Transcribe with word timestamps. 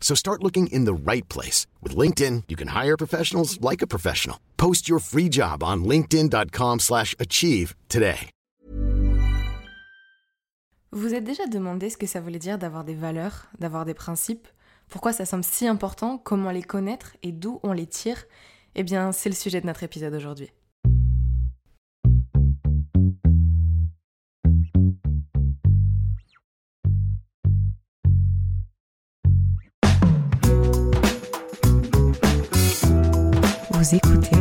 So 0.00 0.14
start 0.14 0.42
looking 0.42 0.68
in 0.68 0.86
the 0.86 0.94
right 0.94 1.28
place. 1.28 1.66
With 1.82 1.94
LinkedIn, 1.94 2.44
you 2.48 2.56
can 2.56 2.68
hire 2.68 2.96
professionals 2.96 3.60
like 3.60 3.82
a 3.82 3.86
professional. 3.86 4.38
Post 4.56 4.88
your 4.88 5.00
free 5.00 5.28
job 5.30 5.62
on 5.62 5.84
linkedin.com 5.84 6.80
slash 6.80 7.14
achieve 7.18 7.74
today. 7.90 8.30
Vous 10.90 11.02
vous 11.02 11.14
êtes 11.14 11.24
déjà 11.24 11.46
demandé 11.46 11.90
ce 11.90 11.98
que 11.98 12.06
ça 12.06 12.18
voulait 12.18 12.38
dire 12.38 12.56
d'avoir 12.56 12.82
des 12.82 12.94
valeurs, 12.94 13.48
d'avoir 13.58 13.84
des 13.84 13.92
principes? 13.92 14.48
Pourquoi 14.88 15.12
ça 15.12 15.26
semble 15.26 15.44
si 15.44 15.66
important? 15.66 16.16
Comment 16.16 16.50
les 16.50 16.62
connaître? 16.62 17.14
Et 17.22 17.30
d'où 17.30 17.60
on 17.62 17.72
les 17.72 17.86
tire? 17.86 18.24
Eh 18.74 18.84
bien, 18.84 19.12
c'est 19.12 19.28
le 19.28 19.34
sujet 19.34 19.60
de 19.60 19.66
notre 19.66 19.82
épisode 19.82 20.14
aujourd'hui. 20.14 20.50
Vous 33.88 33.94
écoutez 33.94 34.37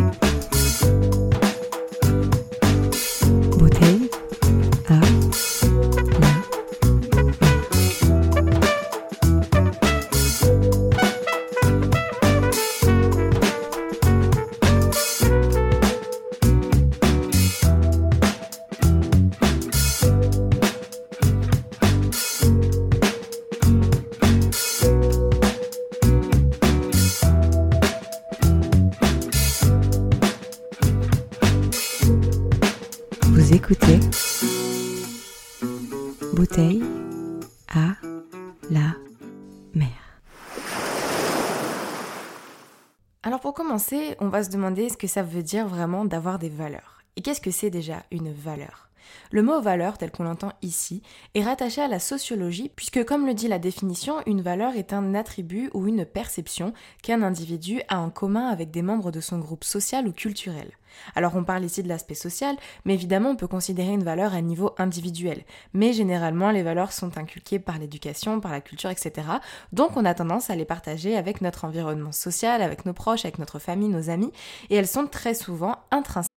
on 44.20 44.30
va 44.30 44.44
se 44.44 44.50
demander 44.50 44.90
ce 44.90 44.98
que 44.98 45.08
ça 45.08 45.24
veut 45.24 45.44
dire 45.44 45.68
vraiment 45.68 46.06
d'avoir 46.06 46.40
des 46.40 46.50
valeurs. 46.50 47.02
Et 47.16 47.22
qu'est-ce 47.22 47.42
que 47.42 47.52
c'est 47.52 47.70
déjà 47.70 48.04
une 48.12 48.32
valeur? 48.32 48.87
Le 49.32 49.44
mot 49.44 49.62
valeur, 49.62 49.98
tel 49.98 50.12
qu'on 50.12 50.24
l'entend 50.24 50.54
ici, 50.62 51.02
est 51.34 51.44
rattaché 51.44 51.82
à 51.82 51.88
la 51.88 52.00
sociologie, 52.00 52.72
puisque 52.76 53.04
comme 53.06 53.26
le 53.26 53.34
dit 53.34 53.48
la 53.48 53.60
définition, 53.60 54.16
une 54.26 54.42
valeur 54.42 54.76
est 54.76 54.94
un 54.94 55.16
attribut 55.16 55.70
ou 55.74 55.88
une 55.88 56.06
perception 56.06 56.74
qu'un 57.04 57.22
individu 57.22 57.82
a 57.88 58.00
en 58.00 58.10
commun 58.10 58.48
avec 58.48 58.72
des 58.72 58.82
membres 58.82 59.12
de 59.12 59.22
son 59.22 59.40
groupe 59.40 59.64
social 59.64 60.08
ou 60.08 60.12
culturel. 60.12 60.72
Alors 61.16 61.36
on 61.36 61.44
parle 61.44 61.66
ici 61.66 61.84
de 61.84 61.88
l'aspect 61.88 62.16
social, 62.16 62.56
mais 62.86 62.94
évidemment 62.94 63.32
on 63.32 63.36
peut 63.36 63.48
considérer 63.48 63.92
une 63.92 64.04
valeur 64.04 64.34
à 64.34 64.42
niveau 64.42 64.74
individuel. 64.78 65.44
Mais 65.74 65.94
généralement 65.94 66.52
les 66.52 66.64
valeurs 66.64 66.92
sont 66.92 67.18
inculquées 67.18 67.60
par 67.60 67.78
l'éducation, 67.78 68.40
par 68.40 68.52
la 68.52 68.62
culture, 68.62 68.90
etc. 68.90 69.28
Donc 69.74 69.96
on 69.96 70.06
a 70.06 70.14
tendance 70.14 70.50
à 70.50 70.56
les 70.56 70.66
partager 70.66 71.16
avec 71.18 71.42
notre 71.42 71.66
environnement 71.66 72.12
social, 72.12 72.62
avec 72.62 72.86
nos 72.86 72.94
proches, 72.94 73.26
avec 73.26 73.40
notre 73.40 73.60
famille, 73.60 73.90
nos 73.90 74.10
amis, 74.10 74.32
et 74.70 74.76
elles 74.76 74.88
sont 74.88 75.08
très 75.08 75.34
souvent 75.34 75.76
intrinsèques. 75.92 76.37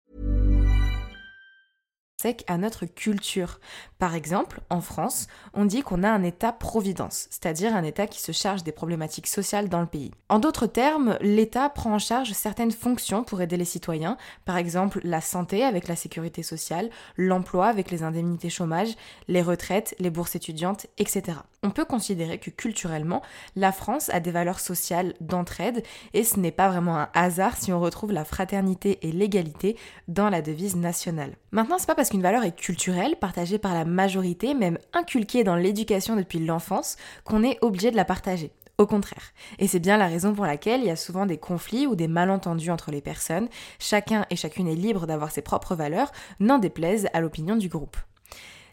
À 2.47 2.57
notre 2.57 2.85
culture. 2.85 3.59
Par 3.99 4.15
exemple, 4.15 4.61
en 4.69 4.81
France, 4.81 5.27
on 5.53 5.65
dit 5.65 5.81
qu'on 5.81 6.03
a 6.03 6.09
un 6.09 6.23
État-providence, 6.23 7.27
c'est-à-dire 7.29 7.75
un 7.75 7.83
État 7.83 8.07
qui 8.07 8.21
se 8.21 8.31
charge 8.31 8.63
des 8.63 8.71
problématiques 8.71 9.27
sociales 9.27 9.69
dans 9.69 9.81
le 9.81 9.87
pays. 9.87 10.11
En 10.29 10.39
d'autres 10.39 10.67
termes, 10.67 11.17
l'État 11.21 11.69
prend 11.69 11.93
en 11.93 11.99
charge 11.99 12.31
certaines 12.31 12.71
fonctions 12.71 13.23
pour 13.23 13.41
aider 13.41 13.57
les 13.57 13.65
citoyens, 13.65 14.17
par 14.45 14.57
exemple 14.57 15.01
la 15.03 15.21
santé 15.21 15.63
avec 15.63 15.87
la 15.87 15.95
sécurité 15.95 16.43
sociale, 16.43 16.89
l'emploi 17.17 17.67
avec 17.67 17.91
les 17.91 18.03
indemnités 18.03 18.49
chômage, 18.49 18.95
les 19.27 19.41
retraites, 19.41 19.95
les 19.99 20.09
bourses 20.09 20.35
étudiantes, 20.35 20.87
etc. 20.97 21.37
On 21.63 21.69
peut 21.69 21.85
considérer 21.85 22.39
que 22.39 22.49
culturellement, 22.49 23.21
la 23.55 23.71
France 23.71 24.09
a 24.09 24.19
des 24.19 24.31
valeurs 24.31 24.59
sociales 24.59 25.13
d'entraide 25.21 25.83
et 26.13 26.23
ce 26.23 26.39
n'est 26.39 26.51
pas 26.51 26.69
vraiment 26.69 26.97
un 26.97 27.09
hasard 27.13 27.55
si 27.55 27.71
on 27.71 27.79
retrouve 27.79 28.11
la 28.11 28.25
fraternité 28.25 28.97
et 29.07 29.11
l'égalité 29.11 29.77
dans 30.07 30.29
la 30.29 30.41
devise 30.41 30.75
nationale. 30.75 31.35
Maintenant, 31.51 31.77
c'est 31.77 31.85
pas 31.85 31.95
parce 31.95 32.09
qu'une 32.11 32.21
valeur 32.21 32.43
est 32.43 32.55
culturelle, 32.55 33.15
partagée 33.15 33.57
par 33.57 33.73
la 33.73 33.85
majorité, 33.85 34.53
même 34.53 34.77
inculquée 34.91 35.45
dans 35.45 35.55
l'éducation 35.55 36.17
depuis 36.17 36.39
l'enfance, 36.39 36.97
qu'on 37.23 37.41
est 37.41 37.57
obligé 37.61 37.89
de 37.89 37.95
la 37.95 38.03
partager. 38.03 38.51
Au 38.77 38.85
contraire. 38.85 39.31
Et 39.59 39.67
c'est 39.67 39.79
bien 39.79 39.95
la 39.95 40.07
raison 40.07 40.33
pour 40.33 40.45
laquelle 40.45 40.81
il 40.81 40.87
y 40.87 40.91
a 40.91 40.97
souvent 40.97 41.25
des 41.25 41.37
conflits 41.37 41.87
ou 41.87 41.95
des 41.95 42.09
malentendus 42.09 42.69
entre 42.69 42.91
les 42.91 42.99
personnes. 42.99 43.47
Chacun 43.79 44.25
et 44.29 44.35
chacune 44.35 44.67
est 44.67 44.75
libre 44.75 45.07
d'avoir 45.07 45.31
ses 45.31 45.41
propres 45.41 45.75
valeurs, 45.75 46.11
n'en 46.41 46.57
déplaise 46.57 47.07
à 47.13 47.21
l'opinion 47.21 47.55
du 47.55 47.69
groupe. 47.69 47.95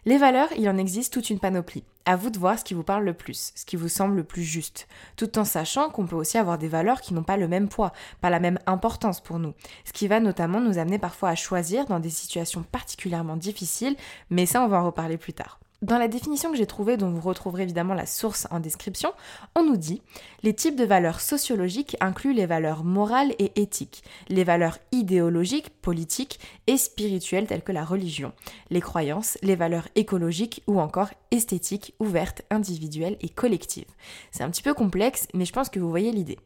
Les 0.05 0.17
valeurs, 0.17 0.49
il 0.57 0.69
en 0.69 0.77
existe 0.77 1.11
toute 1.11 1.29
une 1.29 1.39
panoplie. 1.39 1.83
À 2.05 2.15
vous 2.15 2.29
de 2.29 2.39
voir 2.39 2.57
ce 2.57 2.63
qui 2.63 2.73
vous 2.73 2.83
parle 2.83 3.03
le 3.03 3.13
plus, 3.13 3.51
ce 3.53 3.65
qui 3.65 3.75
vous 3.75 3.89
semble 3.89 4.15
le 4.15 4.23
plus 4.23 4.43
juste, 4.43 4.87
tout 5.17 5.37
en 5.37 5.43
sachant 5.43 5.89
qu'on 5.89 6.07
peut 6.07 6.15
aussi 6.15 6.37
avoir 6.37 6.57
des 6.57 6.69
valeurs 6.69 7.01
qui 7.01 7.13
n'ont 7.13 7.23
pas 7.23 7.37
le 7.37 7.49
même 7.49 7.67
poids, 7.67 7.91
pas 8.21 8.29
la 8.29 8.39
même 8.39 8.59
importance 8.65 9.19
pour 9.19 9.39
nous, 9.39 9.53
ce 9.83 9.91
qui 9.91 10.07
va 10.07 10.19
notamment 10.19 10.61
nous 10.61 10.77
amener 10.77 10.99
parfois 10.99 11.29
à 11.29 11.35
choisir 11.35 11.85
dans 11.85 11.99
des 11.99 12.09
situations 12.09 12.63
particulièrement 12.63 13.35
difficiles, 13.35 13.97
mais 14.29 14.45
ça 14.45 14.63
on 14.63 14.69
va 14.69 14.81
en 14.81 14.85
reparler 14.85 15.17
plus 15.17 15.33
tard. 15.33 15.59
Dans 15.81 15.97
la 15.97 16.09
définition 16.09 16.51
que 16.51 16.57
j'ai 16.57 16.65
trouvée, 16.65 16.97
dont 16.97 17.09
vous 17.09 17.21
retrouverez 17.21 17.63
évidemment 17.63 17.93
la 17.93 18.05
source 18.05 18.47
en 18.51 18.59
description, 18.59 19.13
on 19.55 19.63
nous 19.63 19.77
dit 19.77 20.01
les 20.43 20.53
types 20.53 20.75
de 20.75 20.83
valeurs 20.83 21.21
sociologiques 21.21 21.95
incluent 22.01 22.33
les 22.33 22.45
valeurs 22.45 22.83
morales 22.83 23.33
et 23.39 23.53
éthiques, 23.61 24.03
les 24.27 24.43
valeurs 24.43 24.77
idéologiques, 24.91 25.69
politiques 25.81 26.39
et 26.67 26.77
spirituelles 26.77 27.47
telles 27.47 27.63
que 27.63 27.71
la 27.71 27.85
religion, 27.85 28.33
les 28.69 28.81
croyances, 28.81 29.37
les 29.41 29.55
valeurs 29.55 29.87
écologiques 29.95 30.63
ou 30.67 30.81
encore 30.81 31.11
esthétiques, 31.31 31.93
ouvertes, 31.99 32.41
individuelles 32.49 33.17
et 33.21 33.29
collectives. 33.29 33.85
C'est 34.31 34.43
un 34.43 34.49
petit 34.49 34.63
peu 34.63 34.73
complexe, 34.73 35.27
mais 35.33 35.45
je 35.45 35.53
pense 35.53 35.69
que 35.69 35.79
vous 35.79 35.89
voyez 35.89 36.11
l'idée. 36.11 36.39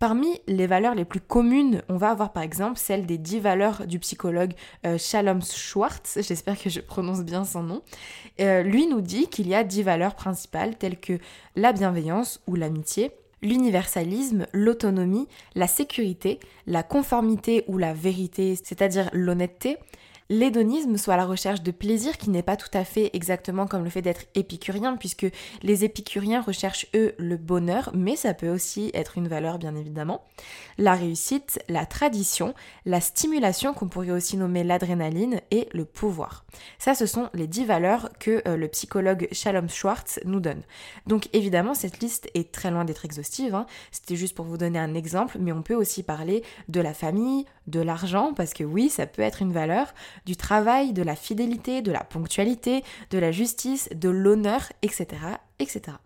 Parmi 0.00 0.40
les 0.46 0.66
valeurs 0.66 0.94
les 0.94 1.04
plus 1.04 1.20
communes, 1.20 1.82
on 1.88 1.96
va 1.96 2.10
avoir 2.10 2.32
par 2.32 2.42
exemple 2.42 2.78
celle 2.78 3.04
des 3.04 3.18
dix 3.18 3.38
valeurs 3.38 3.86
du 3.86 3.98
psychologue 3.98 4.54
euh, 4.86 4.96
Shalom 4.96 5.42
Schwartz, 5.42 6.18
j'espère 6.26 6.58
que 6.58 6.70
je 6.70 6.80
prononce 6.80 7.20
bien 7.20 7.44
son 7.44 7.62
nom. 7.62 7.82
Euh, 8.40 8.62
nous 8.86 9.00
dit 9.00 9.28
qu'il 9.28 9.48
y 9.48 9.54
a 9.54 9.64
dix 9.64 9.82
valeurs 9.82 10.14
principales 10.14 10.76
telles 10.76 10.98
que 10.98 11.18
la 11.56 11.72
bienveillance 11.72 12.40
ou 12.46 12.54
l'amitié, 12.54 13.12
l'universalisme, 13.42 14.46
l'autonomie, 14.52 15.28
la 15.54 15.66
sécurité, 15.66 16.40
la 16.66 16.82
conformité 16.82 17.64
ou 17.68 17.78
la 17.78 17.94
vérité, 17.94 18.56
c'est-à-dire 18.56 19.08
l'honnêteté, 19.12 19.78
l'hédonisme 20.30 20.96
soit 20.96 21.16
la 21.16 21.26
recherche 21.26 21.60
de 21.60 21.72
plaisir 21.72 22.16
qui 22.16 22.30
n'est 22.30 22.44
pas 22.44 22.56
tout 22.56 22.70
à 22.72 22.84
fait 22.84 23.10
exactement 23.14 23.66
comme 23.66 23.82
le 23.82 23.90
fait 23.90 24.00
d'être 24.00 24.26
épicurien 24.36 24.96
puisque 24.96 25.26
les 25.62 25.84
épicuriens 25.84 26.40
recherchent 26.40 26.86
eux 26.94 27.14
le 27.18 27.36
bonheur 27.36 27.90
mais 27.94 28.14
ça 28.14 28.32
peut 28.32 28.48
aussi 28.48 28.92
être 28.94 29.18
une 29.18 29.26
valeur 29.26 29.58
bien 29.58 29.74
évidemment. 29.74 30.24
La 30.78 30.94
réussite, 30.94 31.58
la 31.68 31.84
tradition, 31.84 32.54
la 32.86 33.00
stimulation 33.00 33.74
qu'on 33.74 33.88
pourrait 33.88 34.12
aussi 34.12 34.36
nommer 34.36 34.62
l'adrénaline 34.62 35.40
et 35.50 35.68
le 35.72 35.84
pouvoir. 35.84 36.44
Ça 36.78 36.94
ce 36.94 37.06
sont 37.06 37.28
les 37.34 37.48
dix 37.48 37.64
valeurs 37.64 38.10
que 38.20 38.40
euh, 38.46 38.56
le 38.56 38.68
psychologue 38.68 39.26
Shalom 39.32 39.68
Schwartz 39.68 40.20
nous 40.24 40.40
donne. 40.40 40.62
Donc 41.08 41.28
évidemment 41.32 41.74
cette 41.74 41.98
liste 41.98 42.30
est 42.34 42.52
très 42.52 42.70
loin 42.70 42.84
d'être 42.84 43.04
exhaustive, 43.04 43.56
hein. 43.56 43.66
c'était 43.90 44.16
juste 44.16 44.36
pour 44.36 44.44
vous 44.44 44.58
donner 44.58 44.78
un 44.78 44.94
exemple 44.94 45.38
mais 45.40 45.50
on 45.50 45.62
peut 45.62 45.74
aussi 45.74 46.04
parler 46.04 46.44
de 46.68 46.80
la 46.80 46.94
famille, 46.94 47.46
de 47.70 47.80
l'argent 47.80 48.32
parce 48.34 48.52
que 48.52 48.64
oui 48.64 48.88
ça 48.88 49.06
peut 49.06 49.22
être 49.22 49.42
une 49.42 49.52
valeur, 49.52 49.94
du 50.26 50.36
travail, 50.36 50.92
de 50.92 51.02
la 51.02 51.16
fidélité, 51.16 51.82
de 51.82 51.92
la 51.92 52.04
ponctualité, 52.04 52.84
de 53.10 53.18
la 53.18 53.32
justice, 53.32 53.88
de 53.94 54.08
l'honneur, 54.08 54.72
etc., 54.82 55.06
etc. 55.58 55.96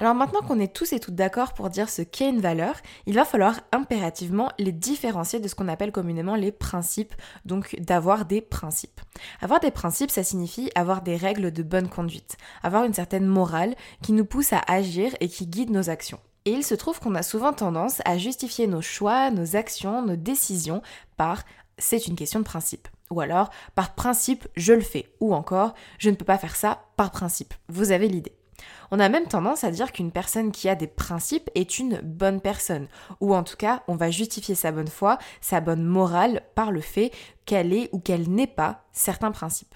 Alors 0.00 0.14
maintenant 0.14 0.40
qu'on 0.40 0.60
est 0.60 0.74
tous 0.74 0.94
et 0.94 0.98
toutes 0.98 1.14
d'accord 1.14 1.52
pour 1.52 1.68
dire 1.68 1.90
ce 1.90 2.00
qu'est 2.00 2.30
une 2.30 2.40
valeur, 2.40 2.74
il 3.04 3.12
va 3.12 3.26
falloir 3.26 3.60
impérativement 3.70 4.48
les 4.58 4.72
différencier 4.72 5.40
de 5.40 5.46
ce 5.46 5.54
qu'on 5.54 5.68
appelle 5.68 5.92
communément 5.92 6.36
les 6.36 6.52
principes, 6.52 7.12
donc 7.44 7.76
d'avoir 7.78 8.24
des 8.24 8.40
principes. 8.40 9.02
Avoir 9.42 9.60
des 9.60 9.70
principes, 9.70 10.10
ça 10.10 10.24
signifie 10.24 10.70
avoir 10.74 11.02
des 11.02 11.16
règles 11.16 11.50
de 11.52 11.62
bonne 11.62 11.90
conduite, 11.90 12.38
avoir 12.62 12.84
une 12.84 12.94
certaine 12.94 13.26
morale 13.26 13.74
qui 14.00 14.12
nous 14.12 14.24
pousse 14.24 14.54
à 14.54 14.62
agir 14.68 15.14
et 15.20 15.28
qui 15.28 15.46
guide 15.46 15.68
nos 15.68 15.90
actions. 15.90 16.20
Et 16.46 16.52
il 16.52 16.64
se 16.64 16.74
trouve 16.74 16.98
qu'on 16.98 17.14
a 17.14 17.22
souvent 17.22 17.52
tendance 17.52 18.00
à 18.06 18.16
justifier 18.16 18.66
nos 18.66 18.80
choix, 18.80 19.30
nos 19.30 19.54
actions, 19.54 20.00
nos 20.00 20.16
décisions 20.16 20.80
par 21.18 21.44
c'est 21.76 22.06
une 22.06 22.16
question 22.16 22.40
de 22.40 22.44
principe. 22.44 22.88
Ou 23.10 23.20
alors, 23.20 23.50
par 23.74 23.94
principe, 23.94 24.48
je 24.56 24.72
le 24.72 24.80
fais. 24.80 25.12
Ou 25.20 25.34
encore, 25.34 25.74
je 25.98 26.08
ne 26.08 26.14
peux 26.14 26.24
pas 26.24 26.38
faire 26.38 26.56
ça 26.56 26.84
par 26.96 27.10
principe. 27.10 27.52
Vous 27.68 27.92
avez 27.92 28.08
l'idée. 28.08 28.39
On 28.92 28.98
a 28.98 29.08
même 29.08 29.26
tendance 29.26 29.62
à 29.62 29.70
dire 29.70 29.92
qu'une 29.92 30.10
personne 30.10 30.50
qui 30.50 30.68
a 30.68 30.74
des 30.74 30.88
principes 30.88 31.48
est 31.54 31.78
une 31.78 32.00
bonne 32.02 32.40
personne, 32.40 32.88
ou 33.20 33.34
en 33.36 33.44
tout 33.44 33.56
cas 33.56 33.82
on 33.86 33.94
va 33.94 34.10
justifier 34.10 34.56
sa 34.56 34.72
bonne 34.72 34.88
foi, 34.88 35.18
sa 35.40 35.60
bonne 35.60 35.84
morale 35.84 36.42
par 36.56 36.72
le 36.72 36.80
fait 36.80 37.12
qu'elle 37.46 37.72
est 37.72 37.88
ou 37.92 38.00
qu'elle 38.00 38.28
n'est 38.28 38.48
pas 38.48 38.82
certains 38.92 39.30
principes. 39.30 39.74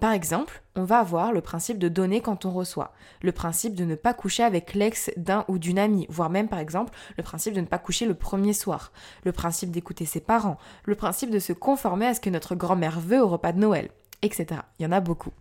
Par 0.00 0.12
exemple, 0.12 0.62
on 0.74 0.84
va 0.84 0.98
avoir 0.98 1.32
le 1.32 1.40
principe 1.40 1.78
de 1.78 1.88
donner 1.88 2.20
quand 2.20 2.44
on 2.44 2.50
reçoit, 2.50 2.92
le 3.22 3.32
principe 3.32 3.74
de 3.74 3.84
ne 3.84 3.94
pas 3.94 4.12
coucher 4.12 4.42
avec 4.42 4.74
l'ex 4.74 5.10
d'un 5.16 5.44
ou 5.48 5.58
d'une 5.58 5.78
amie, 5.78 6.06
voire 6.10 6.28
même 6.28 6.48
par 6.48 6.58
exemple 6.58 6.92
le 7.16 7.22
principe 7.22 7.54
de 7.54 7.60
ne 7.60 7.66
pas 7.66 7.78
coucher 7.78 8.04
le 8.04 8.14
premier 8.14 8.52
soir, 8.52 8.92
le 9.24 9.32
principe 9.32 9.70
d'écouter 9.70 10.04
ses 10.04 10.20
parents, 10.20 10.58
le 10.84 10.96
principe 10.96 11.30
de 11.30 11.38
se 11.38 11.52
conformer 11.52 12.06
à 12.06 12.14
ce 12.14 12.20
que 12.20 12.30
notre 12.30 12.54
grand-mère 12.54 13.00
veut 13.00 13.22
au 13.22 13.28
repas 13.28 13.52
de 13.52 13.60
Noël, 13.60 13.90
etc. 14.22 14.60
Il 14.78 14.82
y 14.82 14.86
en 14.86 14.92
a 14.92 15.00
beaucoup. 15.00 15.32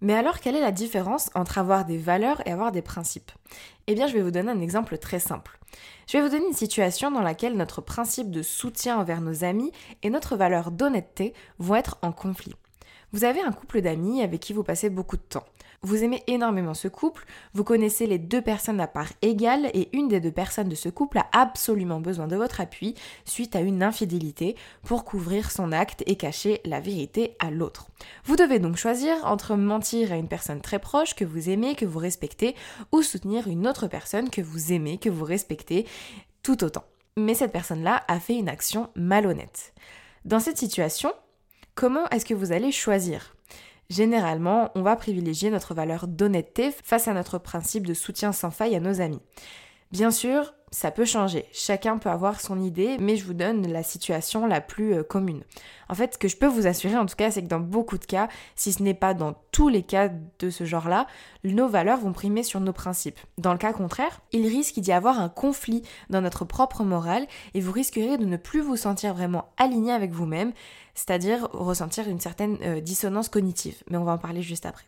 Mais 0.00 0.14
alors, 0.14 0.40
quelle 0.40 0.54
est 0.54 0.60
la 0.60 0.70
différence 0.70 1.30
entre 1.34 1.58
avoir 1.58 1.84
des 1.84 1.98
valeurs 1.98 2.40
et 2.46 2.52
avoir 2.52 2.72
des 2.72 2.82
principes? 2.82 3.32
Eh 3.86 3.94
bien, 3.94 4.06
je 4.06 4.14
vais 4.14 4.22
vous 4.22 4.30
donner 4.30 4.50
un 4.50 4.60
exemple 4.60 4.96
très 4.98 5.18
simple. 5.18 5.58
Je 6.06 6.16
vais 6.16 6.22
vous 6.22 6.30
donner 6.30 6.46
une 6.46 6.54
situation 6.54 7.10
dans 7.10 7.22
laquelle 7.22 7.56
notre 7.56 7.80
principe 7.80 8.30
de 8.30 8.42
soutien 8.42 8.98
envers 8.98 9.20
nos 9.20 9.44
amis 9.44 9.72
et 10.02 10.10
notre 10.10 10.36
valeur 10.36 10.70
d'honnêteté 10.70 11.34
vont 11.58 11.74
être 11.74 11.98
en 12.02 12.12
conflit. 12.12 12.54
Vous 13.12 13.24
avez 13.24 13.40
un 13.40 13.52
couple 13.52 13.80
d'amis 13.80 14.22
avec 14.22 14.40
qui 14.40 14.52
vous 14.52 14.62
passez 14.62 14.90
beaucoup 14.90 15.16
de 15.16 15.22
temps. 15.22 15.44
Vous 15.82 16.02
aimez 16.02 16.22
énormément 16.26 16.74
ce 16.74 16.88
couple, 16.88 17.24
vous 17.54 17.62
connaissez 17.62 18.06
les 18.06 18.18
deux 18.18 18.42
personnes 18.42 18.80
à 18.80 18.88
part 18.88 19.12
égale 19.22 19.70
et 19.74 19.88
une 19.96 20.08
des 20.08 20.18
deux 20.18 20.32
personnes 20.32 20.68
de 20.68 20.74
ce 20.74 20.88
couple 20.88 21.18
a 21.18 21.26
absolument 21.32 22.00
besoin 22.00 22.26
de 22.26 22.36
votre 22.36 22.60
appui 22.60 22.94
suite 23.24 23.54
à 23.54 23.60
une 23.60 23.82
infidélité 23.82 24.56
pour 24.82 25.04
couvrir 25.04 25.50
son 25.50 25.70
acte 25.70 26.02
et 26.06 26.16
cacher 26.16 26.60
la 26.64 26.80
vérité 26.80 27.36
à 27.38 27.50
l'autre. 27.50 27.86
Vous 28.24 28.34
devez 28.34 28.58
donc 28.58 28.76
choisir 28.76 29.14
entre 29.24 29.54
mentir 29.54 30.12
à 30.12 30.16
une 30.16 30.28
personne 30.28 30.60
très 30.60 30.80
proche 30.80 31.14
que 31.14 31.24
vous 31.24 31.48
aimez, 31.48 31.76
que 31.76 31.86
vous 31.86 32.00
respectez, 32.00 32.56
ou 32.90 33.02
soutenir 33.02 33.46
une 33.46 33.68
autre 33.68 33.86
personne 33.86 34.30
que 34.30 34.42
vous 34.42 34.72
aimez, 34.72 34.98
que 34.98 35.10
vous 35.10 35.24
respectez 35.24 35.86
tout 36.42 36.64
autant. 36.64 36.84
Mais 37.16 37.34
cette 37.34 37.52
personne-là 37.52 38.02
a 38.08 38.18
fait 38.18 38.34
une 38.34 38.48
action 38.48 38.90
malhonnête. 38.96 39.72
Dans 40.24 40.40
cette 40.40 40.58
situation, 40.58 41.12
Comment 41.78 42.08
est-ce 42.10 42.26
que 42.26 42.34
vous 42.34 42.50
allez 42.50 42.72
choisir? 42.72 43.36
Généralement, 43.90 44.70
on 44.74 44.82
va 44.82 44.96
privilégier 44.96 45.50
notre 45.50 45.72
valeur 45.74 46.08
d'honnêteté 46.08 46.70
face 46.84 47.08
à 47.08 47.14
notre 47.14 47.38
principe 47.38 47.86
de 47.86 47.94
soutien 47.94 48.32
sans 48.32 48.50
faille 48.50 48.76
à 48.76 48.80
nos 48.80 49.00
amis. 49.00 49.22
Bien 49.92 50.10
sûr, 50.10 50.52
ça 50.70 50.90
peut 50.90 51.04
changer. 51.04 51.44
Chacun 51.52 51.98
peut 51.98 52.10
avoir 52.10 52.40
son 52.40 52.60
idée, 52.60 52.96
mais 53.00 53.16
je 53.16 53.24
vous 53.24 53.34
donne 53.34 53.66
la 53.66 53.82
situation 53.82 54.46
la 54.46 54.60
plus 54.60 54.94
euh, 54.94 55.02
commune. 55.02 55.42
En 55.88 55.94
fait, 55.94 56.14
ce 56.14 56.18
que 56.18 56.28
je 56.28 56.36
peux 56.36 56.46
vous 56.46 56.66
assurer 56.66 56.96
en 56.96 57.06
tout 57.06 57.16
cas, 57.16 57.30
c'est 57.30 57.42
que 57.42 57.48
dans 57.48 57.60
beaucoup 57.60 57.98
de 57.98 58.04
cas, 58.04 58.28
si 58.54 58.72
ce 58.72 58.82
n'est 58.82 58.94
pas 58.94 59.14
dans 59.14 59.34
tous 59.52 59.68
les 59.68 59.82
cas 59.82 60.10
de 60.38 60.50
ce 60.50 60.64
genre-là, 60.64 61.06
nos 61.44 61.68
valeurs 61.68 61.98
vont 61.98 62.12
primer 62.12 62.42
sur 62.42 62.60
nos 62.60 62.72
principes. 62.72 63.18
Dans 63.38 63.52
le 63.52 63.58
cas 63.58 63.72
contraire, 63.72 64.20
il 64.32 64.46
risque 64.46 64.78
d'y 64.78 64.92
avoir 64.92 65.18
un 65.20 65.28
conflit 65.28 65.82
dans 66.10 66.20
notre 66.20 66.44
propre 66.44 66.84
morale 66.84 67.26
et 67.54 67.60
vous 67.60 67.72
risquerez 67.72 68.18
de 68.18 68.26
ne 68.26 68.36
plus 68.36 68.60
vous 68.60 68.76
sentir 68.76 69.14
vraiment 69.14 69.50
aligné 69.56 69.92
avec 69.92 70.12
vous-même, 70.12 70.52
c'est-à-dire 70.94 71.48
ressentir 71.52 72.08
une 72.08 72.20
certaine 72.20 72.58
euh, 72.62 72.80
dissonance 72.80 73.28
cognitive. 73.28 73.82
Mais 73.90 73.96
on 73.96 74.04
va 74.04 74.12
en 74.12 74.18
parler 74.18 74.42
juste 74.42 74.66
après. 74.66 74.84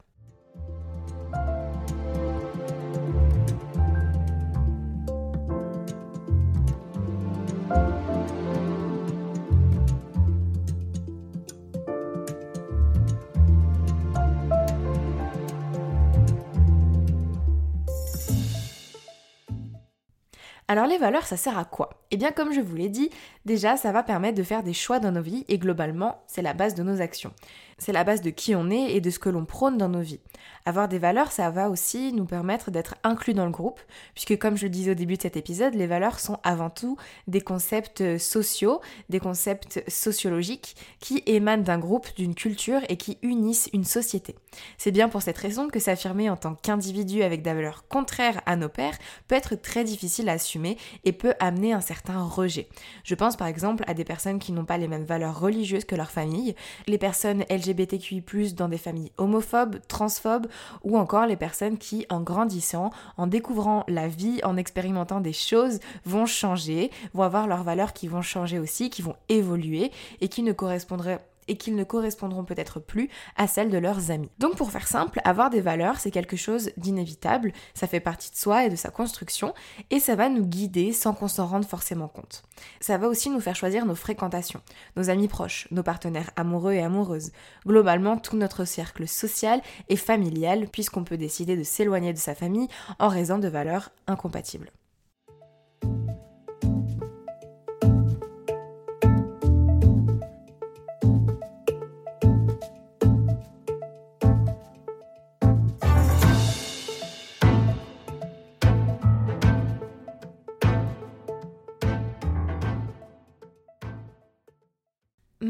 Alors 20.71 20.87
les 20.87 20.99
valeurs, 20.99 21.27
ça 21.27 21.37
sert 21.37 21.59
à 21.59 21.65
quoi? 21.65 21.91
Eh 22.13 22.17
bien 22.17 22.31
comme 22.31 22.53
je 22.53 22.61
vous 22.61 22.77
l'ai 22.77 22.89
dit, 22.89 23.11
déjà 23.45 23.77
ça 23.77 23.91
va 23.91 24.05
permettre 24.05 24.39
de 24.39 24.45
faire 24.45 24.63
des 24.63 24.73
choix 24.73 25.01
dans 25.01 25.11
nos 25.11 25.21
vies 25.21 25.45
et 25.49 25.59
globalement 25.59 26.23
c'est 26.29 26.43
la 26.43 26.55
base 26.55 26.77
de 26.77 26.85
nos 26.85 27.01
actions. 27.01 27.33
C'est 27.79 27.93
la 27.93 28.05
base 28.05 28.21
de 28.21 28.31
qui 28.31 28.55
on 28.55 28.71
est 28.71 28.93
et 28.93 29.01
de 29.01 29.11
ce 29.11 29.19
que 29.19 29.31
l'on 29.31 29.47
prône 29.47 29.79
dans 29.79 29.89
nos 29.89 30.03
vies. 30.03 30.21
Avoir 30.67 30.87
des 30.87 30.99
valeurs, 30.99 31.33
ça 31.33 31.51
va 31.51 31.71
aussi 31.71 32.13
nous 32.13 32.27
permettre 32.27 32.71
d'être 32.71 32.95
inclus 33.05 33.33
dans 33.33 33.47
le 33.47 33.51
groupe, 33.51 33.81
puisque 34.13 34.39
comme 34.39 34.57
je 34.57 34.65
le 34.65 34.71
disais 34.71 34.91
au 34.91 34.95
début 34.95 35.17
de 35.17 35.23
cet 35.23 35.39
épisode, 35.39 35.75
les 35.75 35.87
valeurs 35.87 36.21
sont 36.21 36.39
avant 36.43 36.69
tout 36.69 36.99
des 37.27 37.41
concepts 37.41 38.19
sociaux, 38.19 38.83
des 39.09 39.19
concepts 39.19 39.83
sociologiques 39.89 40.77
qui 41.01 41.23
émanent 41.25 41.63
d'un 41.63 41.79
groupe, 41.79 42.15
d'une 42.17 42.35
culture 42.35 42.83
et 42.91 42.99
qui 42.99 43.17
unissent 43.23 43.71
une 43.73 43.85
société. 43.85 44.37
C'est 44.77 44.93
bien 44.93 45.09
pour 45.09 45.23
cette 45.23 45.39
raison 45.39 45.69
que 45.69 45.79
s'affirmer 45.79 46.29
en 46.29 46.37
tant 46.37 46.55
qu'individu 46.55 47.23
avec 47.23 47.41
des 47.41 47.55
valeurs 47.55 47.89
contraires 47.89 48.43
à 48.45 48.57
nos 48.57 48.69
pères 48.69 48.99
peut 49.27 49.37
être 49.37 49.55
très 49.55 49.85
difficile 49.85 50.29
à 50.29 50.33
assumer 50.33 50.60
et 51.05 51.13
peut 51.13 51.35
amener 51.41 51.73
un 51.73 51.81
certain 51.81 52.23
rejet. 52.23 52.69
Je 53.05 53.15
pense 53.15 53.37
par 53.37 53.47
exemple 53.47 53.85
à 53.87 53.95
des 53.95 54.05
personnes 54.05 54.39
qui 54.39 54.53
n'ont 54.53 54.65
pas 54.65 54.79
les 54.79 54.89
mêmes 54.89 55.05
valeurs 55.05 55.39
religieuses 55.39 55.85
que 55.85 55.97
leur 55.97 56.11
famille, 56.11 56.55
les 56.87 56.99
personnes 56.99 57.45
LGBTQI+, 57.51 58.23
dans 58.55 58.69
des 58.69 58.79
familles 58.79 59.13
homophobes, 59.19 59.79
transphobes, 59.89 60.47
ou 60.83 60.99
encore 60.99 61.27
les 61.27 61.37
personnes 61.37 61.79
qui, 61.79 62.07
en 62.11 62.21
grandissant, 62.21 62.91
en 63.17 63.27
découvrant 63.27 63.85
la 63.89 64.09
vie, 64.09 64.41
en 64.45 64.57
expérimentant 64.57 65.21
des 65.21 65.33
choses, 65.33 65.81
vont 66.05 66.27
changer, 66.27 66.91
vont 67.15 67.23
avoir 67.23 67.47
leurs 67.47 67.65
valeurs 67.65 67.93
qui 67.93 68.09
vont 68.09 68.23
changer 68.23 68.59
aussi, 68.59 68.91
qui 68.91 69.03
vont 69.03 69.17
évoluer 69.29 69.91
et 70.21 70.29
qui 70.29 70.43
ne 70.43 70.53
correspondraient 70.53 71.21
et 71.51 71.57
qu'ils 71.57 71.75
ne 71.75 71.85
correspondront 71.85 72.45
peut-être 72.45 72.79
plus 72.79 73.11
à 73.37 73.49
celles 73.49 73.71
de 73.71 73.77
leurs 73.77 74.11
amis. 74.13 74.31
Donc 74.39 74.57
pour 74.57 74.71
faire 74.71 74.87
simple, 74.87 75.21
avoir 75.25 75.51
des 75.51 75.61
valeurs, 75.61 75.99
c'est 75.99 76.13
quelque 76.13 76.37
chose 76.37 76.71
d'inévitable, 76.77 77.53
ça 77.75 77.89
fait 77.89 78.01
partie 78.01 78.31
de 78.31 78.37
soi 78.37 78.65
et 78.65 78.71
de 78.71 78.77
sa 78.77 78.91
construction, 78.91 79.53
et 79.91 79.99
ça 79.99 80.15
va 80.15 80.29
nous 80.29 80.47
guider 80.47 80.93
sans 80.93 81.13
qu'on 81.13 81.29
s'en 81.29 81.47
rende 81.47 81.65
forcément 81.65 82.09
compte. 82.09 82.45
Ça 82.81 82.99
va 82.99 83.09
aussi 83.09 83.31
nous 83.31 83.41
faire 83.41 83.57
choisir 83.57 83.85
nos 83.85 83.97
fréquentations, 83.97 84.63
nos 84.97 85.11
amis 85.11 85.29
proches, 85.29 85.67
nos 85.73 85.83
partenaires 85.83 86.31
amoureux 86.37 86.73
et 86.73 86.83
amoureuses, 86.83 87.33
globalement 87.67 88.17
tout 88.17 88.37
notre 88.37 88.65
cercle 88.65 89.09
social 89.09 89.61
et 89.89 89.97
familial, 89.97 90.69
puisqu'on 90.71 91.05
peut 91.05 91.19
décider 91.19 91.57
de 91.57 91.65
s'éloigner 91.65 92.13
de 92.13 92.19
sa 92.19 92.37
famille 92.37 92.69
en 93.01 93.09
raison 93.09 93.39
de 93.39 93.49
valeurs 93.49 93.91
incompatibles. 94.07 94.71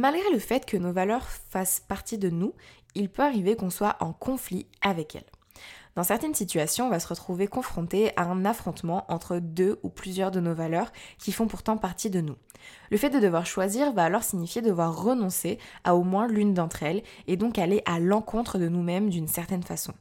Malgré 0.00 0.30
le 0.32 0.38
fait 0.38 0.64
que 0.64 0.78
nos 0.78 0.94
valeurs 0.94 1.28
fassent 1.28 1.84
partie 1.86 2.16
de 2.16 2.30
nous, 2.30 2.54
il 2.94 3.10
peut 3.10 3.20
arriver 3.20 3.54
qu'on 3.54 3.68
soit 3.68 3.98
en 4.00 4.14
conflit 4.14 4.66
avec 4.80 5.14
elles. 5.14 5.30
Dans 5.94 6.04
certaines 6.04 6.34
situations, 6.34 6.86
on 6.86 6.90
va 6.90 7.00
se 7.00 7.08
retrouver 7.08 7.48
confronté 7.48 8.10
à 8.16 8.22
un 8.22 8.46
affrontement 8.46 9.04
entre 9.12 9.40
deux 9.40 9.78
ou 9.82 9.90
plusieurs 9.90 10.30
de 10.30 10.40
nos 10.40 10.54
valeurs 10.54 10.90
qui 11.18 11.32
font 11.32 11.48
pourtant 11.48 11.76
partie 11.76 12.08
de 12.08 12.22
nous. 12.22 12.36
Le 12.90 12.96
fait 12.96 13.10
de 13.10 13.20
devoir 13.20 13.44
choisir 13.44 13.92
va 13.92 14.04
alors 14.04 14.22
signifier 14.22 14.62
devoir 14.62 15.04
renoncer 15.04 15.58
à 15.84 15.94
au 15.94 16.02
moins 16.02 16.28
l'une 16.28 16.54
d'entre 16.54 16.82
elles 16.82 17.02
et 17.26 17.36
donc 17.36 17.58
aller 17.58 17.82
à 17.84 18.00
l'encontre 18.00 18.56
de 18.56 18.68
nous-mêmes 18.68 19.10
d'une 19.10 19.28
certaine 19.28 19.64
façon. 19.64 19.92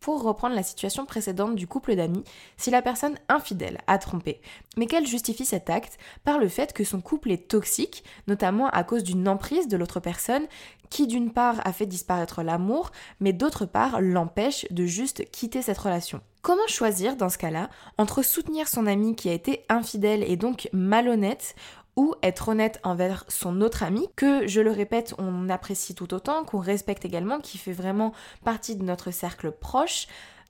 Pour 0.00 0.22
reprendre 0.22 0.54
la 0.54 0.62
situation 0.62 1.04
précédente 1.04 1.56
du 1.56 1.66
couple 1.66 1.94
d'amis, 1.94 2.24
si 2.56 2.70
la 2.70 2.80
personne 2.80 3.18
infidèle 3.28 3.82
a 3.86 3.98
trompé, 3.98 4.40
mais 4.78 4.86
qu'elle 4.86 5.06
justifie 5.06 5.44
cet 5.44 5.68
acte 5.68 5.98
par 6.24 6.38
le 6.38 6.48
fait 6.48 6.72
que 6.72 6.84
son 6.84 7.02
couple 7.02 7.30
est 7.30 7.48
toxique, 7.48 8.02
notamment 8.26 8.70
à 8.70 8.82
cause 8.82 9.04
d'une 9.04 9.28
emprise 9.28 9.68
de 9.68 9.76
l'autre 9.76 10.00
personne, 10.00 10.46
qui 10.88 11.06
d'une 11.06 11.34
part 11.34 11.60
a 11.66 11.74
fait 11.74 11.84
disparaître 11.84 12.42
l'amour, 12.42 12.92
mais 13.20 13.34
d'autre 13.34 13.66
part 13.66 14.00
l'empêche 14.00 14.66
de 14.70 14.86
juste 14.86 15.30
quitter 15.32 15.60
cette 15.60 15.76
relation? 15.76 16.22
Comment 16.40 16.66
choisir 16.66 17.16
dans 17.16 17.28
ce 17.28 17.36
cas-là 17.36 17.68
entre 17.98 18.22
soutenir 18.22 18.68
son 18.68 18.86
ami 18.86 19.14
qui 19.14 19.28
a 19.28 19.34
été 19.34 19.66
infidèle 19.68 20.22
et 20.22 20.38
donc 20.38 20.70
malhonnête 20.72 21.54
ou 21.96 22.14
être 22.22 22.48
honnête 22.48 22.80
envers 22.82 23.24
son 23.28 23.60
autre 23.60 23.82
ami, 23.82 24.08
que 24.16 24.46
je 24.46 24.60
le 24.60 24.70
répète, 24.70 25.14
on 25.18 25.48
apprécie 25.48 25.94
tout 25.94 26.14
autant, 26.14 26.44
qu'on 26.44 26.60
respecte 26.60 27.04
également, 27.04 27.40
qui 27.40 27.58
fait 27.58 27.72
vraiment 27.72 28.12
partie 28.44 28.76
de 28.76 28.84
notre 28.84 29.10
cercle 29.10 29.52
proche, 29.52 30.06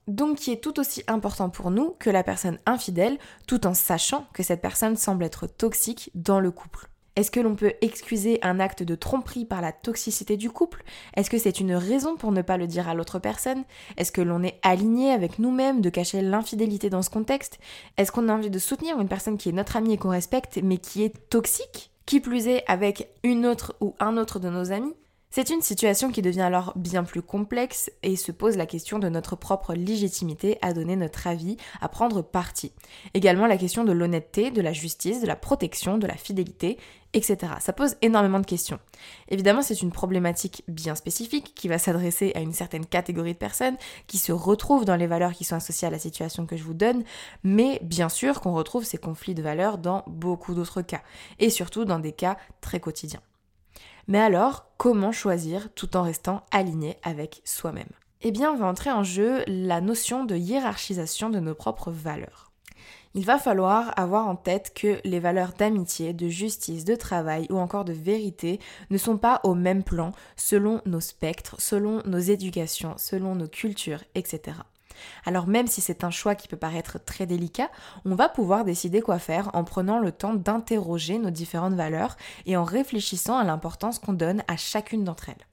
donc 0.07 0.37
qui 0.37 0.51
est 0.51 0.63
tout 0.63 0.79
aussi 0.79 1.03
important 1.07 1.49
pour 1.49 1.71
nous 1.71 1.95
que 1.99 2.09
la 2.09 2.23
personne 2.23 2.59
infidèle, 2.65 3.17
tout 3.47 3.65
en 3.67 3.73
sachant 3.73 4.27
que 4.33 4.43
cette 4.43 4.61
personne 4.61 4.95
semble 4.95 5.23
être 5.23 5.47
toxique 5.47 6.11
dans 6.15 6.39
le 6.39 6.51
couple. 6.51 6.90
Est-ce 7.17 7.31
que 7.31 7.41
l'on 7.41 7.55
peut 7.55 7.73
excuser 7.81 8.39
un 8.41 8.61
acte 8.61 8.83
de 8.83 8.95
tromperie 8.95 9.43
par 9.43 9.59
la 9.59 9.73
toxicité 9.73 10.37
du 10.37 10.49
couple? 10.49 10.83
Est-ce 11.17 11.29
que 11.29 11.37
c'est 11.37 11.59
une 11.59 11.73
raison 11.73 12.15
pour 12.15 12.31
ne 12.31 12.41
pas 12.41 12.55
le 12.55 12.67
dire 12.67 12.87
à 12.87 12.93
l'autre 12.93 13.19
personne? 13.19 13.65
Est-ce 13.97 14.13
que 14.13 14.21
l'on 14.21 14.43
est 14.43 14.59
aligné 14.61 15.11
avec 15.11 15.37
nous-mêmes 15.37 15.81
de 15.81 15.89
cacher 15.89 16.21
l'infidélité 16.21 16.89
dans 16.89 17.01
ce 17.01 17.09
contexte? 17.09 17.59
Est-ce 17.97 18.13
qu'on 18.13 18.29
a 18.29 18.33
envie 18.33 18.49
de 18.49 18.59
soutenir 18.59 18.99
une 18.99 19.09
personne 19.09 19.37
qui 19.37 19.49
est 19.49 19.53
notre 19.53 19.75
amie 19.75 19.93
et 19.93 19.97
qu'on 19.97 20.09
respecte 20.09 20.59
mais 20.63 20.77
qui 20.77 21.03
est 21.03 21.29
toxique? 21.29 21.91
Qui 22.05 22.21
plus 22.21 22.47
est 22.47 22.63
avec 22.67 23.09
une 23.23 23.45
autre 23.45 23.75
ou 23.81 23.93
un 23.99 24.15
autre 24.17 24.39
de 24.39 24.49
nos 24.49 24.71
amis? 24.71 24.93
C'est 25.33 25.49
une 25.49 25.61
situation 25.61 26.11
qui 26.11 26.21
devient 26.21 26.41
alors 26.41 26.73
bien 26.75 27.05
plus 27.05 27.21
complexe 27.21 27.89
et 28.03 28.17
se 28.17 28.33
pose 28.33 28.57
la 28.57 28.65
question 28.65 28.99
de 28.99 29.07
notre 29.07 29.37
propre 29.37 29.73
légitimité 29.73 30.57
à 30.61 30.73
donner 30.73 30.97
notre 30.97 31.25
avis, 31.25 31.55
à 31.79 31.87
prendre 31.87 32.21
parti. 32.21 32.73
Également 33.13 33.47
la 33.47 33.55
question 33.55 33.85
de 33.85 33.93
l'honnêteté, 33.93 34.51
de 34.51 34.59
la 34.59 34.73
justice, 34.73 35.21
de 35.21 35.27
la 35.27 35.37
protection, 35.37 35.97
de 35.97 36.05
la 36.05 36.17
fidélité, 36.17 36.77
etc. 37.13 37.53
Ça 37.59 37.73
pose 37.73 37.95
énormément 38.01 38.39
de 38.39 38.45
questions. 38.45 38.79
Évidemment, 39.27 39.61
c'est 39.61 39.81
une 39.81 39.91
problématique 39.91 40.63
bien 40.67 40.95
spécifique 40.95 41.53
qui 41.55 41.67
va 41.67 41.77
s'adresser 41.77 42.31
à 42.35 42.39
une 42.39 42.53
certaine 42.53 42.85
catégorie 42.85 43.33
de 43.33 43.37
personnes 43.37 43.77
qui 44.07 44.17
se 44.17 44.31
retrouvent 44.31 44.85
dans 44.85 44.95
les 44.95 45.07
valeurs 45.07 45.33
qui 45.33 45.43
sont 45.43 45.55
associées 45.55 45.87
à 45.87 45.91
la 45.91 45.99
situation 45.99 46.45
que 46.45 46.57
je 46.57 46.63
vous 46.63 46.73
donne, 46.73 47.03
mais 47.43 47.79
bien 47.83 48.09
sûr 48.09 48.41
qu'on 48.41 48.53
retrouve 48.53 48.83
ces 48.83 48.97
conflits 48.97 49.35
de 49.35 49.41
valeurs 49.43 49.77
dans 49.77 50.03
beaucoup 50.07 50.53
d'autres 50.53 50.81
cas, 50.81 51.01
et 51.39 51.49
surtout 51.49 51.85
dans 51.85 51.99
des 51.99 52.13
cas 52.13 52.37
très 52.61 52.79
quotidiens. 52.79 53.21
Mais 54.07 54.19
alors, 54.19 54.65
comment 54.77 55.11
choisir 55.11 55.69
tout 55.73 55.95
en 55.95 56.03
restant 56.03 56.43
aligné 56.51 56.97
avec 57.03 57.41
soi-même? 57.45 57.89
Eh 58.21 58.31
bien, 58.31 58.51
on 58.51 58.57
va 58.57 58.67
entrer 58.67 58.91
en 58.91 59.03
jeu 59.03 59.43
la 59.47 59.81
notion 59.81 60.25
de 60.25 60.35
hiérarchisation 60.35 61.29
de 61.29 61.39
nos 61.39 61.55
propres 61.55 61.91
valeurs. 61.91 62.50
Il 63.13 63.25
va 63.25 63.37
falloir 63.37 63.91
avoir 63.99 64.27
en 64.27 64.37
tête 64.37 64.73
que 64.73 65.01
les 65.03 65.19
valeurs 65.19 65.51
d'amitié, 65.57 66.13
de 66.13 66.29
justice, 66.29 66.85
de 66.85 66.95
travail 66.95 67.45
ou 67.49 67.57
encore 67.57 67.83
de 67.83 67.91
vérité 67.91 68.59
ne 68.89 68.97
sont 68.97 69.17
pas 69.17 69.41
au 69.43 69.53
même 69.53 69.83
plan 69.83 70.13
selon 70.37 70.81
nos 70.85 71.01
spectres, 71.01 71.57
selon 71.59 72.01
nos 72.05 72.19
éducations, 72.19 72.93
selon 72.97 73.35
nos 73.35 73.49
cultures, 73.49 74.01
etc. 74.15 74.59
Alors 75.25 75.45
même 75.45 75.67
si 75.67 75.81
c'est 75.81 76.05
un 76.05 76.09
choix 76.09 76.35
qui 76.35 76.47
peut 76.47 76.55
paraître 76.55 77.03
très 77.03 77.25
délicat, 77.25 77.69
on 78.05 78.15
va 78.15 78.29
pouvoir 78.29 78.63
décider 78.63 79.01
quoi 79.01 79.19
faire 79.19 79.49
en 79.53 79.65
prenant 79.65 79.99
le 79.99 80.13
temps 80.13 80.33
d'interroger 80.33 81.19
nos 81.19 81.31
différentes 81.31 81.75
valeurs 81.75 82.15
et 82.45 82.55
en 82.55 82.63
réfléchissant 82.63 83.37
à 83.37 83.43
l'importance 83.43 83.99
qu'on 83.99 84.13
donne 84.13 84.43
à 84.47 84.55
chacune 84.55 85.03
d'entre 85.03 85.29
elles. 85.29 85.50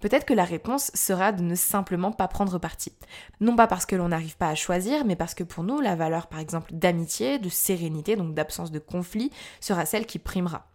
Peut-être 0.00 0.24
que 0.24 0.34
la 0.34 0.44
réponse 0.44 0.90
sera 0.94 1.32
de 1.32 1.42
ne 1.42 1.54
simplement 1.54 2.12
pas 2.12 2.28
prendre 2.28 2.58
parti. 2.58 2.92
Non 3.40 3.54
pas 3.54 3.66
parce 3.66 3.86
que 3.86 3.96
l'on 3.96 4.08
n'arrive 4.08 4.36
pas 4.36 4.48
à 4.48 4.54
choisir, 4.54 5.04
mais 5.04 5.16
parce 5.16 5.34
que 5.34 5.44
pour 5.44 5.62
nous, 5.62 5.80
la 5.80 5.94
valeur 5.94 6.26
par 6.26 6.40
exemple 6.40 6.72
d'amitié, 6.72 7.38
de 7.38 7.48
sérénité, 7.48 8.16
donc 8.16 8.34
d'absence 8.34 8.70
de 8.70 8.78
conflit, 8.78 9.30
sera 9.60 9.84
celle 9.84 10.06
qui 10.06 10.18
primera. 10.18 10.66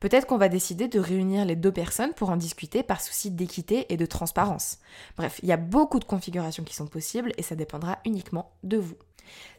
Peut-être 0.00 0.26
qu'on 0.26 0.38
va 0.38 0.48
décider 0.48 0.88
de 0.88 0.98
réunir 0.98 1.44
les 1.44 1.56
deux 1.56 1.72
personnes 1.72 2.12
pour 2.14 2.30
en 2.30 2.36
discuter 2.36 2.82
par 2.82 3.00
souci 3.00 3.30
d'équité 3.30 3.86
et 3.92 3.96
de 3.96 4.06
transparence. 4.06 4.78
Bref, 5.16 5.40
il 5.42 5.48
y 5.48 5.52
a 5.52 5.56
beaucoup 5.56 5.98
de 5.98 6.04
configurations 6.04 6.64
qui 6.64 6.74
sont 6.74 6.86
possibles 6.86 7.32
et 7.38 7.42
ça 7.42 7.54
dépendra 7.54 7.98
uniquement 8.04 8.50
de 8.64 8.78
vous. 8.78 8.96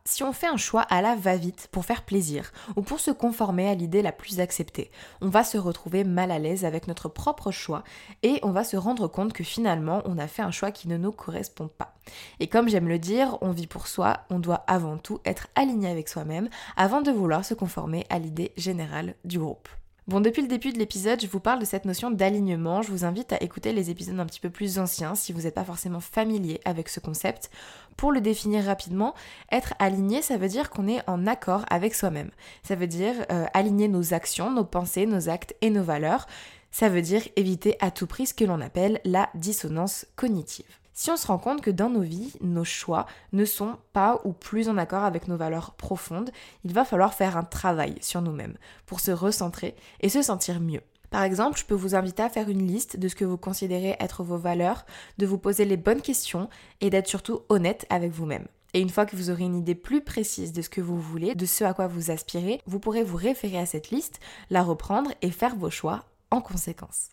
Si 0.04 0.24
on 0.24 0.34
fait 0.34 0.48
un 0.48 0.58
choix 0.58 0.82
à 0.82 1.02
la 1.02 1.16
va-vite 1.16 1.68
pour 1.72 1.86
faire 1.86 2.04
plaisir 2.04 2.52
ou 2.76 2.82
pour 2.82 3.00
se 3.00 3.12
conformer 3.12 3.68
à 3.68 3.76
l'idée 3.76 4.02
la 4.02 4.12
plus 4.12 4.40
acceptée, 4.40 4.92
on 5.22 5.30
va 5.30 5.44
se 5.44 5.58
retrouver 5.58 6.04
mal 6.04 6.32
à 6.32 6.40
l'aise 6.40 6.64
avec 6.64 6.88
notre 6.88 7.10
propre 7.10 7.52
choix 7.52 7.84
et 8.22 8.40
on 8.44 8.52
va 8.52 8.64
se 8.64 8.78
rendre 8.78 9.08
compte 9.08 9.34
que 9.34 9.44
finalement 9.44 10.02
on 10.06 10.18
a 10.18 10.28
fait 10.28 10.44
un 10.44 10.52
choix 10.52 10.72
qui 10.72 10.88
ne 10.88 10.98
nous 10.98 11.12
correspond 11.12 11.68
pas. 11.68 11.96
Et 12.40 12.48
comme 12.48 12.70
j'aime 12.70 12.88
le 12.88 13.00
dire, 13.00 13.38
on 13.42 13.52
vit 13.52 13.68
pour 13.68 13.88
soi, 13.88 14.20
on 14.30 14.40
doit 14.40 14.64
avant 14.68 14.98
tout 14.98 15.20
être 15.26 15.48
aligné 15.56 15.90
avec 15.90 16.08
soi-même 16.08 16.50
avant 16.78 17.02
de 17.02 17.12
vouloir 17.12 17.44
se 17.44 17.54
conformer 17.54 18.06
à 18.10 18.20
l'idée 18.20 18.52
générale 18.58 19.16
du 19.24 19.40
groupe. 19.40 19.70
Bon, 20.08 20.22
depuis 20.22 20.44
le 20.44 20.48
début 20.48 20.72
de 20.72 20.78
l'épisode, 20.78 21.20
je 21.20 21.26
vous 21.26 21.40
parle 21.40 21.60
de 21.60 21.66
cette 21.66 21.86
notion 21.86 22.12
d'alignement. 22.12 22.84
Je 22.84 22.92
vous 22.92 23.06
invite 23.06 23.34
à 23.34 23.42
écouter 23.42 23.74
les 23.74 23.90
épisodes 23.90 24.20
un 24.20 24.28
petit 24.28 24.40
peu 24.40 24.52
plus 24.52 24.78
anciens 24.78 25.16
si 25.16 25.34
vous 25.34 25.42
n'êtes 25.42 25.56
pas 25.56 25.64
forcément 25.64 26.00
familier 26.00 26.62
avec 26.64 26.90
ce 26.90 27.00
concept. 27.00 27.50
Pour 27.98 28.12
le 28.12 28.22
définir 28.22 28.66
rapidement, 28.66 29.14
être 29.52 29.74
aligné, 29.80 30.22
ça 30.22 30.38
veut 30.38 30.50
dire 30.50 30.70
qu'on 30.70 30.88
est 30.88 31.08
en 31.08 31.28
accord 31.28 31.66
avec 31.70 31.96
soi-même. 31.96 32.32
Ça 32.64 32.76
veut 32.76 32.88
dire 32.88 33.16
euh, 33.32 33.46
aligner 33.54 33.88
nos 33.88 34.14
actions, 34.14 34.52
nos 34.52 34.66
pensées, 34.66 35.06
nos 35.06 35.30
actes 35.30 35.56
et 35.62 35.70
nos 35.70 35.84
valeurs. 35.84 36.28
Ça 36.72 36.90
veut 36.90 37.02
dire 37.02 37.22
éviter 37.38 37.78
à 37.80 37.92
tout 37.92 38.08
prix 38.08 38.28
ce 38.28 38.34
que 38.34 38.44
l'on 38.44 38.60
appelle 38.60 39.00
la 39.06 39.30
dissonance 39.34 40.06
cognitive. 40.18 40.66
Si 40.98 41.12
on 41.12 41.18
se 41.18 41.28
rend 41.28 41.38
compte 41.38 41.62
que 41.62 41.72
dans 41.72 41.90
nos 41.90 42.02
vies, 42.02 42.34
nos 42.40 42.64
choix 42.64 43.06
ne 43.34 43.44
sont 43.44 43.76
pas 43.92 44.22
ou 44.24 44.32
plus 44.32 44.70
en 44.70 44.78
accord 44.78 45.04
avec 45.04 45.28
nos 45.28 45.36
valeurs 45.36 45.74
profondes, 45.74 46.32
il 46.64 46.74
va 46.74 46.86
falloir 46.86 47.14
faire 47.14 47.36
un 47.36 47.44
travail 47.44 47.98
sur 48.02 48.22
nous-mêmes 48.22 48.58
pour 48.86 49.02
se 49.02 49.12
recentrer 49.12 49.76
et 50.00 50.08
se 50.08 50.22
sentir 50.22 50.62
mieux. 50.62 50.82
Par 51.10 51.24
exemple, 51.24 51.60
je 51.60 51.66
peux 51.66 51.76
vous 51.76 51.96
inviter 51.96 52.24
à 52.24 52.30
faire 52.30 52.50
une 52.50 52.66
liste 52.66 52.98
de 52.98 53.08
ce 53.08 53.16
que 53.16 53.26
vous 53.26 53.38
considérez 53.38 53.96
être 54.00 54.24
vos 54.24 54.38
valeurs, 54.38 54.86
de 55.18 55.26
vous 55.26 55.38
poser 55.38 55.66
les 55.66 55.78
bonnes 55.78 56.02
questions 56.02 56.50
et 56.82 56.90
d'être 56.90 57.08
surtout 57.08 57.42
honnête 57.50 57.86
avec 57.90 58.12
vous-même. 58.12 58.48
Et 58.74 58.82
une 58.82 58.90
fois 58.90 59.06
que 59.06 59.16
vous 59.16 59.30
aurez 59.30 59.44
une 59.44 59.56
idée 59.56 59.76
plus 59.76 60.02
précise 60.02 60.52
de 60.52 60.62
ce 60.62 60.70
que 60.70 60.82
vous 60.82 61.00
voulez, 61.00 61.34
de 61.34 61.46
ce 61.46 61.64
à 61.64 61.74
quoi 61.74 61.88
vous 61.88 62.12
aspirez, 62.12 62.62
vous 62.66 62.80
pourrez 62.80 63.04
vous 63.04 63.16
référer 63.16 63.58
à 63.58 63.66
cette 63.66 63.90
liste, 63.90 64.20
la 64.50 64.64
reprendre 64.64 65.12
et 65.22 65.32
faire 65.32 65.56
vos 65.56 65.70
choix 65.70 66.04
en 66.30 66.42
conséquence. 66.42 67.12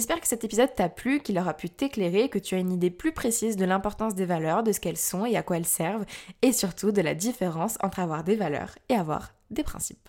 J'espère 0.00 0.22
que 0.22 0.26
cet 0.26 0.44
épisode 0.44 0.74
t'a 0.74 0.88
plu, 0.88 1.20
qu'il 1.20 1.38
aura 1.38 1.52
pu 1.52 1.68
t'éclairer, 1.68 2.30
que 2.30 2.38
tu 2.38 2.54
as 2.54 2.58
une 2.58 2.72
idée 2.72 2.88
plus 2.88 3.12
précise 3.12 3.58
de 3.58 3.66
l'importance 3.66 4.14
des 4.14 4.24
valeurs, 4.24 4.62
de 4.62 4.72
ce 4.72 4.80
qu'elles 4.80 4.96
sont 4.96 5.26
et 5.26 5.36
à 5.36 5.42
quoi 5.42 5.58
elles 5.58 5.66
servent, 5.66 6.06
et 6.40 6.54
surtout 6.54 6.90
de 6.90 7.02
la 7.02 7.14
différence 7.14 7.76
entre 7.82 7.98
avoir 7.98 8.24
des 8.24 8.34
valeurs 8.34 8.78
et 8.88 8.94
avoir 8.94 9.34
des 9.50 9.62
principes. 9.62 10.08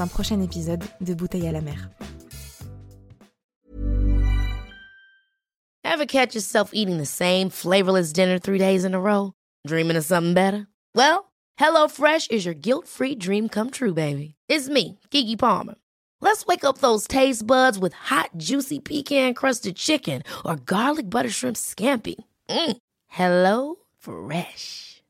un 0.01 0.07
prochain 0.07 0.41
épisode 0.41 0.83
de 0.99 1.13
Bouteille 1.13 1.47
à 1.47 1.51
la 1.51 1.61
mer. 1.61 1.89
Ever 5.83 6.05
catch 6.05 6.35
yourself 6.35 6.71
eating 6.73 6.97
the 6.97 7.05
same 7.05 7.49
flavorless 7.49 8.11
dinner 8.11 8.39
three 8.39 8.57
days 8.57 8.85
in 8.85 8.95
a 8.95 8.99
row? 8.99 9.33
Dreaming 9.67 9.97
of 9.97 10.05
something 10.05 10.33
better? 10.33 10.67
Well, 10.95 11.31
HelloFresh 11.59 12.31
is 12.31 12.45
your 12.45 12.53
guilt-free 12.55 13.15
dream 13.15 13.49
come 13.49 13.69
true, 13.69 13.93
baby. 13.93 14.35
It's 14.47 14.69
me, 14.69 14.99
Kiki 15.11 15.35
Palmer. 15.35 15.75
Let's 16.21 16.45
wake 16.45 16.63
up 16.63 16.77
those 16.77 17.07
taste 17.07 17.45
buds 17.45 17.77
with 17.77 17.93
hot, 17.93 18.29
juicy 18.37 18.79
pecan-crusted 18.79 19.75
chicken 19.75 20.23
or 20.45 20.55
garlic 20.55 21.09
butter 21.09 21.29
shrimp 21.29 21.57
scampi. 21.57 22.15
Mm. 22.49 22.77
Hello 23.07 23.75
Fresh. 23.99 24.90